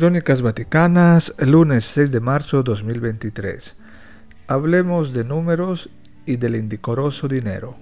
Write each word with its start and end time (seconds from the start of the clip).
Crónicas 0.00 0.40
Vaticanas, 0.40 1.34
lunes 1.40 1.84
6 1.84 2.10
de 2.10 2.20
marzo 2.20 2.62
2023. 2.62 3.76
Hablemos 4.46 5.12
de 5.12 5.24
números 5.24 5.90
y 6.24 6.38
del 6.38 6.56
indicoroso 6.56 7.28
dinero. 7.28 7.74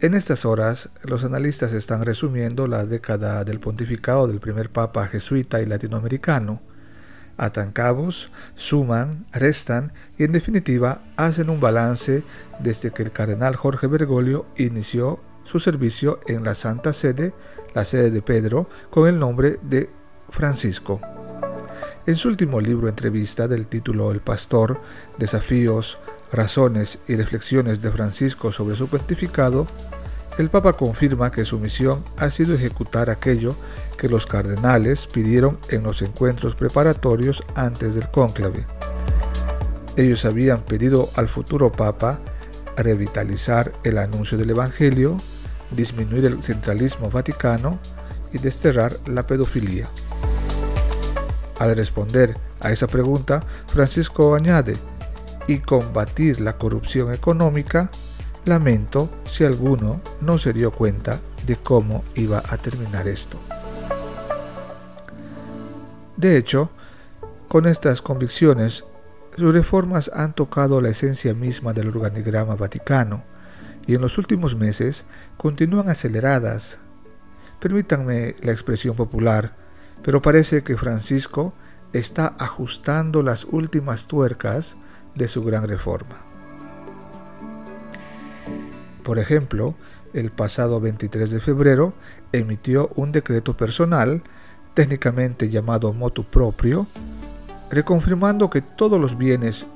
En 0.00 0.14
estas 0.14 0.44
horas, 0.44 0.90
los 1.04 1.22
analistas 1.22 1.72
están 1.72 2.04
resumiendo 2.04 2.66
la 2.66 2.84
década 2.84 3.44
del 3.44 3.60
pontificado 3.60 4.26
del 4.26 4.40
primer 4.40 4.70
papa 4.70 5.06
jesuita 5.06 5.62
y 5.62 5.66
latinoamericano. 5.66 6.60
Atan 7.36 7.70
cabos, 7.70 8.32
suman, 8.56 9.24
restan 9.30 9.92
y 10.18 10.24
en 10.24 10.32
definitiva 10.32 11.00
hacen 11.16 11.48
un 11.48 11.60
balance 11.60 12.24
desde 12.58 12.90
que 12.90 13.04
el 13.04 13.12
cardenal 13.12 13.54
Jorge 13.54 13.86
Bergoglio 13.86 14.46
inició 14.56 15.20
su 15.44 15.60
servicio 15.60 16.18
en 16.26 16.42
la 16.42 16.56
Santa 16.56 16.92
Sede, 16.92 17.32
la 17.72 17.84
sede 17.84 18.10
de 18.10 18.20
Pedro, 18.20 18.68
con 18.90 19.06
el 19.06 19.20
nombre 19.20 19.60
de 19.62 19.88
Francisco. 20.30 21.00
En 22.06 22.16
su 22.16 22.28
último 22.28 22.60
libro 22.60 22.88
entrevista 22.88 23.48
del 23.48 23.66
título 23.66 24.12
El 24.12 24.20
Pastor, 24.20 24.80
Desafíos, 25.18 25.98
Razones 26.32 26.98
y 27.06 27.16
Reflexiones 27.16 27.82
de 27.82 27.90
Francisco 27.90 28.52
sobre 28.52 28.76
su 28.76 28.88
pontificado, 28.88 29.66
el 30.38 30.50
Papa 30.50 30.72
confirma 30.74 31.32
que 31.32 31.44
su 31.44 31.58
misión 31.58 32.02
ha 32.16 32.30
sido 32.30 32.54
ejecutar 32.54 33.10
aquello 33.10 33.56
que 33.98 34.08
los 34.08 34.26
cardenales 34.26 35.06
pidieron 35.06 35.58
en 35.68 35.82
los 35.82 36.00
encuentros 36.00 36.54
preparatorios 36.54 37.42
antes 37.56 37.94
del 37.94 38.08
cónclave. 38.08 38.64
Ellos 39.96 40.24
habían 40.24 40.62
pedido 40.62 41.10
al 41.16 41.28
futuro 41.28 41.72
Papa 41.72 42.20
revitalizar 42.76 43.72
el 43.82 43.98
anuncio 43.98 44.38
del 44.38 44.50
Evangelio, 44.50 45.16
disminuir 45.72 46.24
el 46.24 46.42
centralismo 46.42 47.10
vaticano 47.10 47.78
y 48.32 48.38
desterrar 48.38 48.96
la 49.06 49.26
pedofilia. 49.26 49.88
Al 51.58 51.74
responder 51.76 52.36
a 52.60 52.70
esa 52.70 52.86
pregunta, 52.86 53.42
Francisco 53.66 54.34
añade, 54.34 54.76
y 55.46 55.58
combatir 55.58 56.40
la 56.40 56.54
corrupción 56.56 57.12
económica, 57.12 57.90
lamento 58.44 59.10
si 59.24 59.44
alguno 59.44 60.00
no 60.20 60.38
se 60.38 60.52
dio 60.52 60.70
cuenta 60.70 61.18
de 61.46 61.56
cómo 61.56 62.04
iba 62.14 62.42
a 62.48 62.58
terminar 62.58 63.08
esto. 63.08 63.38
De 66.16 66.36
hecho, 66.36 66.70
con 67.48 67.66
estas 67.66 68.02
convicciones, 68.02 68.84
sus 69.36 69.54
reformas 69.54 70.10
han 70.12 70.34
tocado 70.34 70.80
la 70.80 70.90
esencia 70.90 71.32
misma 71.32 71.72
del 71.72 71.88
organigrama 71.88 72.56
vaticano 72.56 73.22
y 73.86 73.94
en 73.94 74.02
los 74.02 74.18
últimos 74.18 74.54
meses 74.54 75.06
continúan 75.36 75.88
aceleradas. 75.88 76.78
Permítanme 77.60 78.34
la 78.42 78.52
expresión 78.52 78.96
popular, 78.96 79.54
pero 80.08 80.22
parece 80.22 80.62
que 80.62 80.74
Francisco 80.78 81.52
está 81.92 82.28
ajustando 82.38 83.20
las 83.20 83.44
últimas 83.44 84.06
tuercas 84.06 84.78
de 85.14 85.28
su 85.28 85.42
gran 85.42 85.64
reforma. 85.64 86.16
Por 89.02 89.18
ejemplo, 89.18 89.74
el 90.14 90.30
pasado 90.30 90.80
23 90.80 91.30
de 91.30 91.40
febrero 91.40 91.92
emitió 92.32 92.88
un 92.96 93.12
decreto 93.12 93.54
personal, 93.54 94.22
técnicamente 94.72 95.50
llamado 95.50 95.92
motu 95.92 96.24
propio, 96.24 96.86
reconfirmando 97.70 98.48
que 98.48 98.62
todos 98.62 98.98
los 98.98 99.18
bienes 99.18 99.66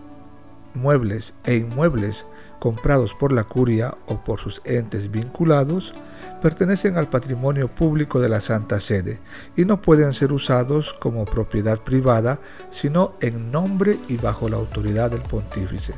muebles 0.74 1.34
e 1.44 1.56
inmuebles 1.56 2.26
comprados 2.62 3.12
por 3.14 3.32
la 3.32 3.42
curia 3.42 3.96
o 4.06 4.22
por 4.22 4.38
sus 4.38 4.62
entes 4.64 5.10
vinculados, 5.10 5.94
pertenecen 6.40 6.96
al 6.96 7.08
patrimonio 7.08 7.66
público 7.66 8.20
de 8.20 8.28
la 8.28 8.40
Santa 8.40 8.78
Sede 8.78 9.18
y 9.56 9.64
no 9.64 9.82
pueden 9.82 10.12
ser 10.12 10.32
usados 10.32 10.92
como 10.92 11.24
propiedad 11.24 11.80
privada, 11.80 12.38
sino 12.70 13.14
en 13.20 13.50
nombre 13.50 13.98
y 14.08 14.16
bajo 14.16 14.48
la 14.48 14.58
autoridad 14.58 15.11
del 15.11 15.22
pontífice, 15.22 15.94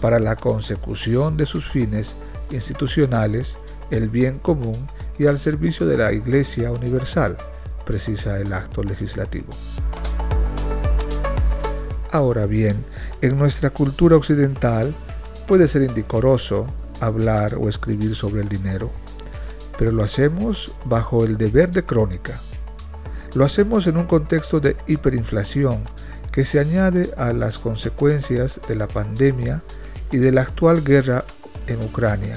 para 0.00 0.18
la 0.20 0.36
consecución 0.36 1.36
de 1.36 1.44
sus 1.44 1.68
fines 1.68 2.16
institucionales, 2.50 3.58
el 3.90 4.08
bien 4.08 4.38
común 4.38 4.86
y 5.18 5.26
al 5.26 5.38
servicio 5.38 5.86
de 5.86 5.98
la 5.98 6.12
Iglesia 6.12 6.72
Universal, 6.72 7.36
precisa 7.84 8.38
el 8.38 8.54
acto 8.54 8.82
legislativo. 8.82 9.52
Ahora 12.10 12.46
bien, 12.46 12.84
en 13.22 13.36
nuestra 13.36 13.70
cultura 13.70 14.16
occidental, 14.16 14.94
Puede 15.50 15.66
ser 15.66 15.82
indicoroso 15.82 16.68
hablar 17.00 17.56
o 17.56 17.68
escribir 17.68 18.14
sobre 18.14 18.40
el 18.40 18.48
dinero, 18.48 18.88
pero 19.76 19.90
lo 19.90 20.04
hacemos 20.04 20.76
bajo 20.84 21.24
el 21.24 21.38
deber 21.38 21.72
de 21.72 21.84
crónica. 21.84 22.40
Lo 23.34 23.44
hacemos 23.44 23.88
en 23.88 23.96
un 23.96 24.06
contexto 24.06 24.60
de 24.60 24.76
hiperinflación 24.86 25.82
que 26.30 26.44
se 26.44 26.60
añade 26.60 27.10
a 27.16 27.32
las 27.32 27.58
consecuencias 27.58 28.60
de 28.68 28.76
la 28.76 28.86
pandemia 28.86 29.60
y 30.12 30.18
de 30.18 30.30
la 30.30 30.42
actual 30.42 30.84
guerra 30.84 31.24
en 31.66 31.82
Ucrania, 31.82 32.36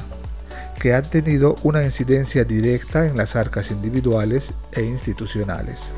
que 0.79 0.95
han 0.95 1.07
tenido 1.07 1.55
una 1.61 1.83
incidencia 1.83 2.45
directa 2.45 3.05
en 3.05 3.15
las 3.15 3.35
arcas 3.35 3.69
individuales 3.69 4.55
e 4.71 4.81
institucionales. 4.81 5.91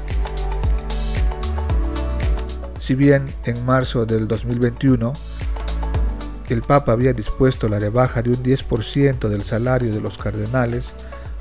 Si 2.85 2.93
bien 2.93 3.25
en 3.45 3.65
marzo 3.65 4.05
del 4.05 4.27
2021 4.27 5.11
el 6.49 6.61
Papa 6.61 6.91
había 6.91 7.13
dispuesto 7.13 7.67
la 7.67 7.79
rebaja 7.79 8.21
de 8.21 8.29
un 8.29 8.43
10% 8.43 9.27
del 9.27 9.41
salario 9.41 9.91
de 9.91 9.99
los 10.01 10.19
cardenales, 10.19 10.93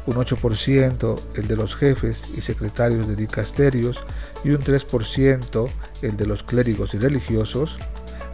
un 0.07 0.15
8% 0.15 1.21
el 1.35 1.47
de 1.47 1.57
los 1.57 1.77
jefes 1.77 2.25
y 2.35 2.41
secretarios 2.41 3.07
de 3.07 3.15
dicasterios 3.15 4.05
y 4.43 4.53
un 4.53 4.61
3% 4.61 5.69
el 6.01 6.17
de 6.17 6.27
los 6.27 6.43
clérigos 6.45 6.95
y 6.95 6.99
religiosos, 6.99 7.79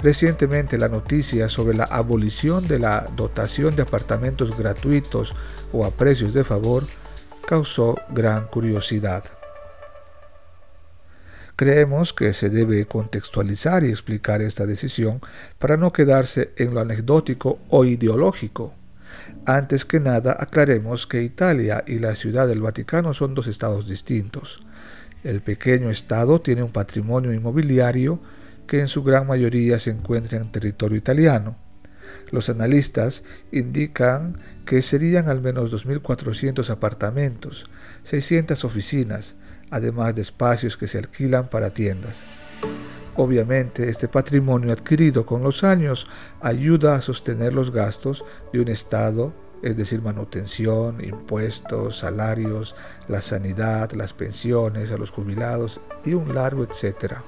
recientemente 0.01 0.79
la 0.79 0.89
noticia 0.89 1.49
sobre 1.49 1.77
la 1.77 1.87
abolición 1.87 2.69
de 2.69 2.79
la 2.79 3.09
dotación 3.17 3.75
de 3.75 3.83
apartamentos 3.83 4.57
gratuitos 4.57 5.35
o 5.73 5.85
a 5.85 5.91
precios 5.91 6.33
de 6.33 6.45
favor 6.45 6.87
causó 7.49 7.97
gran 8.11 8.47
curiosidad. 8.47 9.40
Creemos 11.61 12.15
que 12.15 12.33
se 12.33 12.49
debe 12.49 12.87
contextualizar 12.87 13.85
y 13.85 13.91
explicar 13.91 14.41
esta 14.41 14.65
decisión 14.65 15.21
para 15.59 15.77
no 15.77 15.93
quedarse 15.93 16.53
en 16.57 16.73
lo 16.73 16.81
anecdótico 16.81 17.59
o 17.69 17.85
ideológico. 17.85 18.73
Antes 19.45 19.85
que 19.85 20.01
nada, 20.01 20.35
aclaremos 20.41 21.07
que 21.07 21.23
Italia 21.23 21.85
y 21.87 21.99
la 21.99 22.15
Ciudad 22.15 22.49
del 22.49 22.63
Vaticano 22.63 23.13
son 23.13 23.35
dos 23.35 23.47
estados 23.47 23.87
distintos. 23.87 24.63
El 25.23 25.43
pequeño 25.43 25.91
estado 25.91 26.41
tiene 26.41 26.63
un 26.63 26.73
patrimonio 26.73 27.31
inmobiliario 27.35 28.21
que 28.67 28.81
en 28.81 28.89
su 28.89 29.03
gran 29.03 29.27
mayoría 29.27 29.79
se 29.79 29.91
encuentra 29.91 30.39
en 30.39 30.51
territorio 30.51 30.97
italiano. 30.97 31.57
Los 32.31 32.49
analistas 32.49 33.23
indican 33.53 34.35
que 34.65 34.81
serían 34.81 35.29
al 35.29 35.43
menos 35.43 35.71
2.400 35.75 36.71
apartamentos, 36.71 37.67
600 38.05 38.65
oficinas, 38.65 39.35
además 39.71 40.15
de 40.15 40.23
espacios 40.23 40.77
que 40.77 40.87
se 40.87 40.99
alquilan 40.99 41.49
para 41.49 41.71
tiendas. 41.71 42.25
Obviamente, 43.17 43.89
este 43.89 44.09
patrimonio 44.09 44.73
adquirido 44.73 45.27
con 45.27 45.43
los 45.43 45.65
años 45.65 46.09
ayuda 46.41 46.95
a 46.95 47.01
sostener 47.01 47.53
los 47.53 47.71
gastos 47.71 48.25
de 48.53 48.61
un 48.61 48.69
Estado, 48.69 49.33
es 49.63 49.77
decir, 49.77 50.01
manutención, 50.01 51.05
impuestos, 51.05 51.99
salarios, 51.99 52.75
la 53.09 53.21
sanidad, 53.21 53.93
las 53.93 54.13
pensiones 54.13 54.91
a 54.91 54.97
los 54.97 55.11
jubilados 55.11 55.81
y 56.05 56.15
un 56.15 56.35
largo 56.35 56.65
etcétera. 56.65 57.23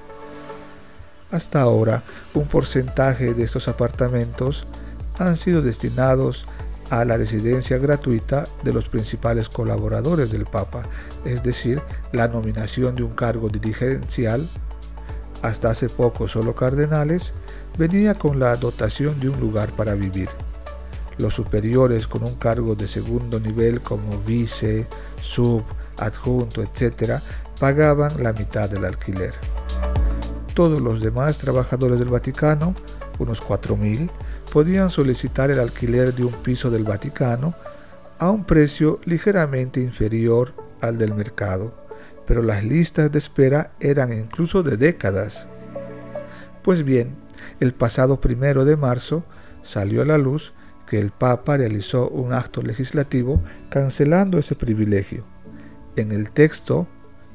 Hasta 1.31 1.61
ahora, 1.61 2.03
un 2.33 2.45
porcentaje 2.45 3.33
de 3.33 3.43
estos 3.43 3.67
apartamentos 3.67 4.65
han 5.19 5.37
sido 5.37 5.61
destinados 5.61 6.45
a 6.89 7.05
la 7.05 7.17
residencia 7.17 7.77
gratuita 7.77 8.47
de 8.63 8.73
los 8.73 8.87
principales 8.87 9.49
colaboradores 9.49 10.31
del 10.31 10.45
Papa, 10.45 10.83
es 11.25 11.43
decir, 11.43 11.81
la 12.11 12.27
nominación 12.27 12.95
de 12.95 13.03
un 13.03 13.13
cargo 13.13 13.49
dirigencial, 13.49 14.47
hasta 15.41 15.69
hace 15.71 15.89
poco 15.89 16.27
solo 16.27 16.55
cardenales, 16.55 17.33
venía 17.77 18.13
con 18.13 18.39
la 18.39 18.55
dotación 18.55 19.19
de 19.19 19.29
un 19.29 19.39
lugar 19.39 19.71
para 19.71 19.93
vivir. 19.93 20.29
Los 21.17 21.35
superiores 21.35 22.07
con 22.07 22.23
un 22.23 22.35
cargo 22.35 22.75
de 22.75 22.87
segundo 22.87 23.39
nivel 23.39 23.81
como 23.81 24.19
vice, 24.19 24.87
sub, 25.21 25.63
adjunto, 25.97 26.63
etc., 26.63 27.19
pagaban 27.59 28.23
la 28.23 28.33
mitad 28.33 28.69
del 28.69 28.85
alquiler. 28.85 29.33
Todos 30.53 30.81
los 30.81 31.01
demás 31.01 31.37
trabajadores 31.37 31.99
del 31.99 32.09
Vaticano, 32.09 32.75
unos 33.19 33.41
4.000, 33.43 34.09
podían 34.53 34.91
solicitar 34.91 35.49
el 35.49 35.59
alquiler 35.59 36.13
de 36.13 36.25
un 36.25 36.31
piso 36.31 36.69
del 36.69 36.83
Vaticano 36.83 37.55
a 38.19 38.29
un 38.29 38.45
precio 38.45 38.99
ligeramente 39.03 39.79
inferior 39.79 40.53
al 40.79 40.99
del 40.99 41.15
mercado, 41.15 41.73
pero 42.27 42.43
las 42.43 42.63
listas 42.63 43.11
de 43.11 43.17
espera 43.17 43.71
eran 43.79 44.13
incluso 44.13 44.61
de 44.61 44.77
décadas. 44.77 45.47
Pues 46.61 46.83
bien, 46.83 47.15
el 47.59 47.73
pasado 47.73 48.21
primero 48.21 48.63
de 48.63 48.75
marzo 48.75 49.23
salió 49.63 50.03
a 50.03 50.05
la 50.05 50.19
luz 50.19 50.53
que 50.87 50.99
el 50.99 51.09
Papa 51.09 51.57
realizó 51.57 52.07
un 52.09 52.31
acto 52.31 52.61
legislativo 52.61 53.41
cancelando 53.69 54.37
ese 54.37 54.53
privilegio. 54.53 55.23
En 55.95 56.11
el 56.11 56.29
texto 56.29 56.85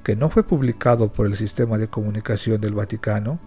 que 0.04 0.14
no 0.14 0.30
fue 0.30 0.44
publicado 0.44 1.12
por 1.12 1.26
el 1.26 1.36
sistema 1.36 1.78
de 1.78 1.88
comunicación 1.88 2.60
del 2.60 2.74
Vaticano, 2.74 3.40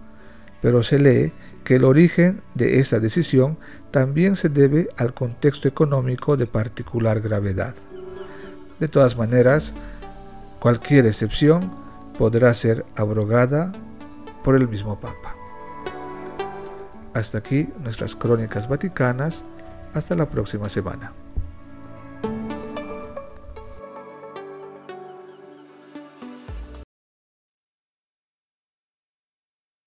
pero 0.61 0.83
se 0.83 0.99
lee 0.99 1.31
que 1.63 1.75
el 1.75 1.83
origen 1.83 2.41
de 2.55 2.79
esa 2.79 2.99
decisión 2.99 3.57
también 3.91 4.35
se 4.35 4.49
debe 4.49 4.89
al 4.97 5.13
contexto 5.13 5.67
económico 5.67 6.37
de 6.37 6.47
particular 6.47 7.21
gravedad. 7.21 7.75
De 8.79 8.87
todas 8.87 9.17
maneras, 9.17 9.73
cualquier 10.59 11.05
excepción 11.05 11.71
podrá 12.17 12.53
ser 12.53 12.85
abrogada 12.95 13.71
por 14.43 14.55
el 14.55 14.67
mismo 14.67 14.99
Papa. 14.99 15.35
Hasta 17.13 17.39
aquí 17.39 17.67
nuestras 17.83 18.15
crónicas 18.15 18.67
vaticanas. 18.67 19.43
Hasta 19.93 20.15
la 20.15 20.29
próxima 20.29 20.69
semana. 20.69 21.11